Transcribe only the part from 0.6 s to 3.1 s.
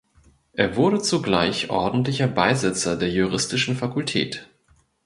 wurde zugleich ordentlicher Beisitzer